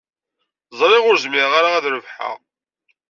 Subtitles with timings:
[0.79, 2.37] Ẓriɣ ur zmireɣ ara ad rebḥeɣ.